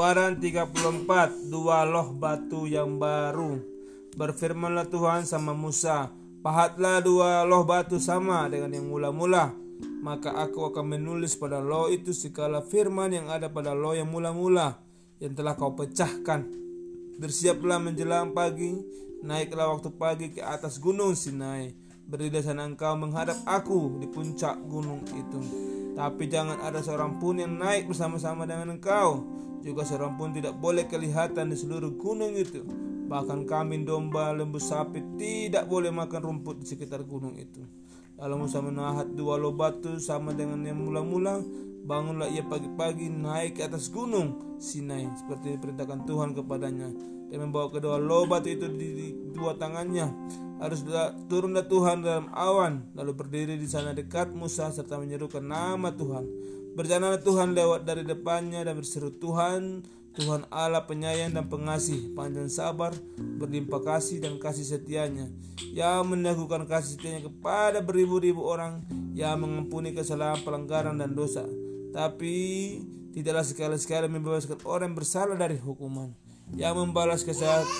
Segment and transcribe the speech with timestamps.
[0.00, 3.60] Pengeluaran 34 Dua loh batu yang baru.
[4.16, 6.08] Berfirmanlah Tuhan sama Musa
[6.40, 9.52] Pahatlah dua loh batu sama dengan yang mula-mula.
[10.00, 14.80] Maka aku akan menulis pada loh itu segala firman yang ada pada loh yang mula-mula
[15.20, 16.48] Yang telah kau pecahkan.
[17.20, 18.72] Bersiaplah menjelang pagi
[19.20, 21.76] Naiklah waktu pagi ke atas gunung Sinai.
[22.08, 27.58] Beri sana engkau menghadap aku di puncak gunung itu Tapi jangan ada seorang pun yang
[27.58, 29.26] naik bersama-sama dengan engkau.
[29.60, 32.64] Juga seorang pun tidak boleh kelihatan di seluruh gunung itu.
[33.10, 37.60] Bahkan kambing, domba, lembu sapi tidak boleh makan rumput di sekitar gunung itu.
[38.20, 41.40] Lalu Musa menahat dua loh batu sama dengan yang mula-mula
[41.80, 46.92] Bangunlah ia pagi-pagi naik ke atas gunung Sinai Seperti diperintahkan Tuhan kepadanya.
[47.32, 50.12] Dan membawa kedua loh batu itu di dua tangannya
[50.60, 50.84] harus
[51.26, 56.28] turunlah Tuhan dalam awan lalu berdiri di sana dekat Musa serta menyerukan nama Tuhan.
[56.76, 62.90] Berjalanlah Tuhan lewat dari depannya dan berseru Tuhan Tuhan Allah penyayang dan pengasih panjang sabar
[63.16, 65.30] berlimpah kasih dan kasih setianya.
[65.70, 68.82] Yang meneguhkan kasih setianya kepada beribu-ribu orang
[69.14, 71.46] yang mengampuni kesalahan pelanggaran dan dosa.
[71.94, 72.36] Tapi
[73.14, 76.10] tidaklah sekali-sekali membebaskan orang yang bersalah dari hukuman.
[76.58, 77.22] Yang membalas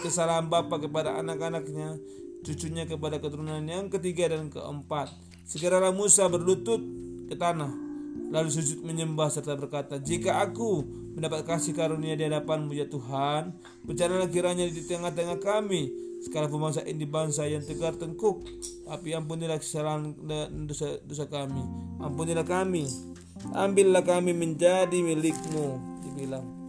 [0.00, 2.00] kesalahan bapa kepada anak-anaknya
[2.44, 5.08] cucunya kepada keturunan yang ketiga dan keempat.
[5.48, 6.80] Segeralah Musa berlutut
[7.24, 7.72] ke tanah,
[8.28, 10.84] lalu sujud menyembah serta berkata, Jika aku
[11.16, 13.56] mendapat kasih karunia di hadapanmu ya Tuhan,
[13.88, 15.88] berjalanlah kiranya di tengah-tengah kami,
[16.24, 18.44] sekalipun bangsa ini bangsa yang tegar tengkuk,
[18.84, 21.64] tapi ampunilah kesalahan dan dosa, dosa kami,
[22.00, 22.84] ampunilah kami,
[23.56, 26.63] ambillah kami menjadi milikmu, dibilang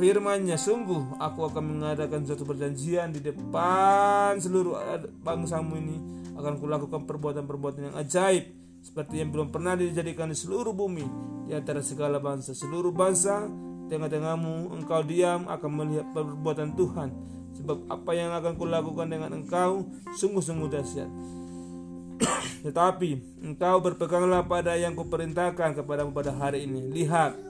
[0.00, 4.80] firmannya sungguh aku akan mengadakan suatu perjanjian di depan seluruh
[5.20, 5.96] bangsamu ini.
[6.40, 8.48] Akan kulakukan perbuatan-perbuatan yang ajaib
[8.80, 11.04] seperti yang belum pernah dijadikan di seluruh bumi.
[11.44, 13.44] Di antara segala bangsa seluruh bangsa
[13.92, 17.08] tengah-tengahmu engkau diam akan melihat perbuatan Tuhan.
[17.60, 19.84] Sebab apa yang akan kulakukan dengan engkau
[20.16, 21.10] sungguh-sungguh dahsyat.
[22.64, 26.88] Tetapi engkau berpeganglah pada yang kuperintahkan kepadamu pada hari ini.
[26.88, 27.49] Lihat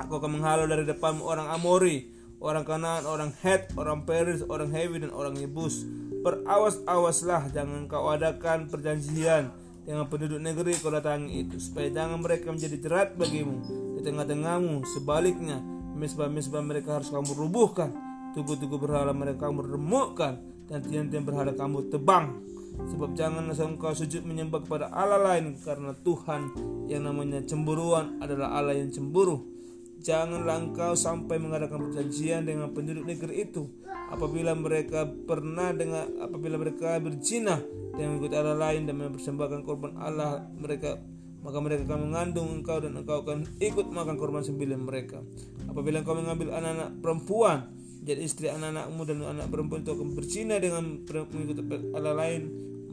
[0.00, 2.08] Aku akan menghalau dari depanmu orang Amori,
[2.40, 5.84] orang Kanaan, orang Het, orang Peris, orang Hewi, dan orang Yebus.
[6.24, 9.52] Berawas-awaslah, jangan kau adakan perjanjian
[9.84, 13.60] dengan penduduk negeri kau datangi itu, supaya jangan mereka menjadi jerat bagimu
[13.96, 14.88] di tengah-tengahmu.
[14.88, 15.60] Sebaliknya,
[15.96, 17.92] misbah-misbah mereka harus kamu rubuhkan,
[18.32, 22.40] tugu-tugu berhala mereka kamu remukkan, dan tiang-tiang berhala kamu tebang.
[22.74, 26.50] Sebab janganlah engkau sujud menyembah kepada Allah lain karena Tuhan
[26.90, 29.53] yang namanya cemburuan adalah Allah yang cemburu
[30.00, 33.70] Janganlah engkau sampai mengadakan perjanjian dengan penduduk negeri itu.
[34.10, 37.58] Apabila mereka pernah dengan apabila mereka berzina
[37.94, 41.00] dengan mengikuti Allah lain dan mempersembahkan korban Allah mereka
[41.44, 45.20] maka mereka akan mengandung engkau dan engkau akan ikut makan korban sembilan mereka.
[45.68, 47.58] Apabila engkau mengambil anak-anak perempuan
[48.04, 51.62] jadi istri anak-anakmu dan anak perempuan itu akan berzina dengan mengikuti
[51.96, 52.42] Allah lain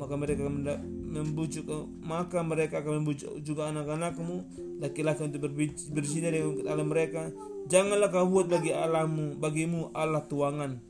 [0.02, 0.66] maka mereka akan
[1.14, 1.70] membujuk
[2.02, 4.50] maka mereka akan membujuk juga anak-anakmu
[4.82, 5.46] laki-laki untuk
[5.94, 7.30] berzina dengan Allah mereka.
[7.70, 10.82] Janganlah kau buat bagi Allahmu bagimu Allah tuangan.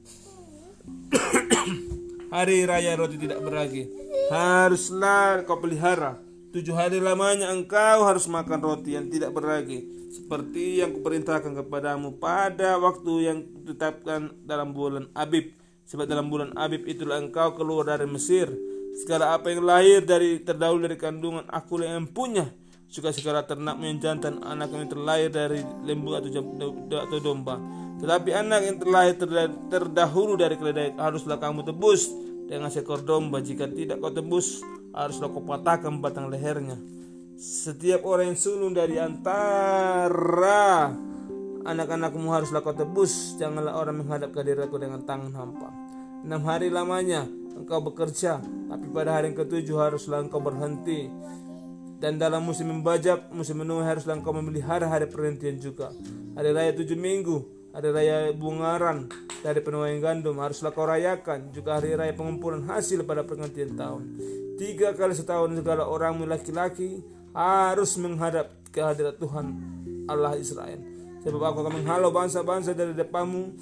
[2.32, 3.92] Hari raya roti tidak beragi
[4.32, 6.16] haruslah kau pelihara.
[6.56, 12.76] Tujuh hari lamanya engkau harus makan roti yang tidak beragi seperti yang kuperintahkan kepadamu pada
[12.76, 15.52] waktu yang ditetapkan dalam bulan Abib.
[15.88, 20.84] Sebab dalam bulan Abib itulah engkau keluar dari Mesir Segala apa yang lahir dari terdahulu
[20.84, 22.52] dari kandungan aku yang punya.
[22.92, 26.28] Juga segala ternak yang jantan anak yang terlahir dari lembu atau,
[27.08, 27.56] atau domba.
[28.04, 29.16] Tetapi anak yang terlahir
[29.72, 32.12] terdahulu dari keledai haruslah kamu tebus
[32.52, 33.40] dengan seekor domba.
[33.40, 34.60] Jika tidak kau tebus
[34.92, 36.76] haruslah kau patahkan batang lehernya.
[37.40, 40.92] Setiap orang yang sulung dari antara
[41.64, 43.40] anak-anakmu haruslah kau tebus.
[43.40, 45.72] Janganlah orang menghadap ke diriku dengan tangan hampa.
[46.28, 47.24] Enam hari lamanya
[47.56, 51.12] engkau bekerja, tapi pada hari yang ketujuh haruslah engkau berhenti.
[52.02, 55.94] Dan dalam musim membajak, musim menuai haruslah engkau memelihara hari perhentian juga.
[56.34, 59.06] Hari raya tujuh minggu, hari raya bungaran,
[59.42, 61.50] dari penuaian gandum haruslah kau rayakan.
[61.54, 64.18] Juga hari raya pengumpulan hasil pada pergantian tahun.
[64.58, 67.02] Tiga kali setahun segala orang laki-laki
[67.34, 69.46] harus menghadap ke hadirat Tuhan
[70.06, 70.78] Allah Israel.
[71.22, 73.54] Sebab aku akan menghalau bangsa-bangsa dari depanmu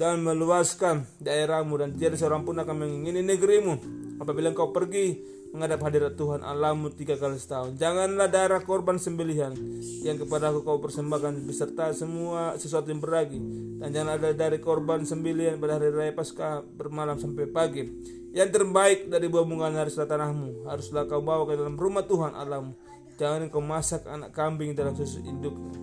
[0.00, 3.74] dan meluaskan daerahmu dan tiada seorang pun akan mengingini negerimu
[4.20, 7.76] apabila engkau pergi menghadap hadirat Tuhan Allahmu tiga kali setahun.
[7.76, 9.52] Janganlah darah korban sembelihan
[10.00, 13.36] yang kepada aku kau persembahkan beserta semua sesuatu yang beragi.
[13.76, 17.84] Dan jangan ada dari korban sembelihan pada hari raya Paskah bermalam sampai pagi.
[18.32, 20.64] Yang terbaik dari buah bunga haruslah tanahmu.
[20.64, 22.72] Haruslah kau bawa ke dalam rumah Tuhan Allahmu.
[23.20, 25.76] Jangan kau masak anak kambing dalam susu induknya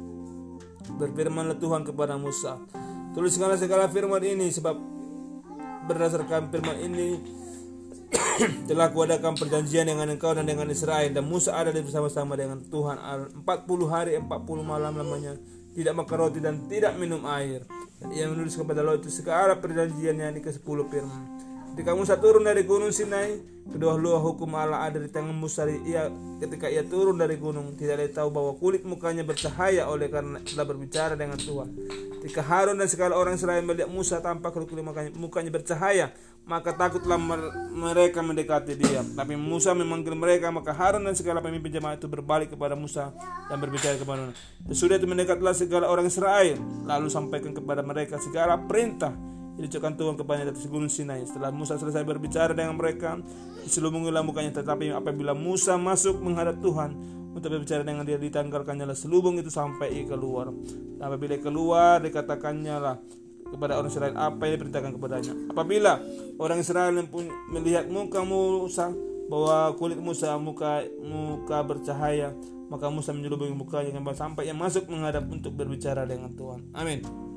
[0.98, 2.58] Berfirmanlah Tuhan kepada Musa,
[3.16, 4.76] tuliskanlah segala firman ini sebab
[5.90, 7.08] berdasarkan firman ini
[8.70, 11.10] telah kuadakan perjanjian dengan engkau dan dengan Israel.
[11.10, 12.98] Dan Musa ada di bersama-sama dengan Tuhan.
[13.46, 13.46] 40
[13.90, 14.28] hari 40
[14.62, 15.38] malam lamanya
[15.74, 17.66] tidak makan roti dan tidak minum air.
[18.00, 21.39] Dan ia menulis kepada Allah itu segala perjanjiannya ini ke 10 firman
[21.80, 23.40] Ketika Musa turun dari gunung Sinai,
[23.72, 25.64] kedua luah hukum Allah ada di tangan Musa.
[25.64, 26.12] Ia
[26.44, 30.68] ketika ia turun dari gunung, tidak ada tahu bahwa kulit mukanya bercahaya oleh karena telah
[30.68, 31.72] berbicara dengan Tuhan.
[32.20, 36.12] Ketika Harun dan segala orang selain melihat Musa tampak kulit mukanya, mukanya bercahaya,
[36.44, 37.16] maka takutlah
[37.72, 39.00] mereka mendekati dia.
[39.16, 43.16] Tapi Musa memanggil mereka, maka Harun dan segala pemimpin jemaah itu berbalik kepada Musa
[43.48, 44.36] dan berbicara kepada
[44.76, 49.16] Sudah itu mendekatlah segala orang Israel, lalu sampaikan kepada mereka segala perintah
[49.60, 51.28] diucapkan Tuhan kepada atas gunung Sinai.
[51.28, 53.20] Setelah Musa selesai berbicara dengan mereka,
[53.68, 54.56] diselubungilah mukanya.
[54.56, 56.96] Tetapi apabila Musa masuk menghadap Tuhan
[57.36, 60.50] untuk berbicara dengan dia, ditanggalkannya lah selubung itu sampai ia keluar.
[61.04, 62.96] Apabila ia keluar, dikatakannya lah
[63.50, 65.34] kepada orang Israel apa yang diperintahkan kepadanya.
[65.52, 65.94] Apabila
[66.40, 66.94] orang Israel
[67.52, 68.94] melihat muka Musa
[69.30, 72.34] bahwa kulit Musa muka muka bercahaya,
[72.70, 76.70] maka Musa menyelubungi mukanya sampai ia masuk menghadap untuk berbicara dengan Tuhan.
[76.74, 77.29] Amin.